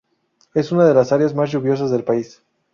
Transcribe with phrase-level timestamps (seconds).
[0.55, 2.41] Es una de las áreas más lluviosas del país.